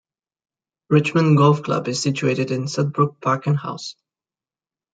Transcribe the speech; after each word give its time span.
Richmond 0.89 1.37
Golf 1.37 1.61
Club 1.61 1.87
is 1.87 2.01
situated 2.01 2.49
in 2.49 2.63
Sudbrook 2.63 3.21
Park 3.21 3.45
and 3.45 3.55
House. 3.55 3.95